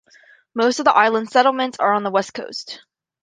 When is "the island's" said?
0.85-1.31